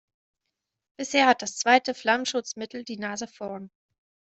[0.97, 3.69] Bisher hat das zweite Flammschutzmittel die Nase vorn.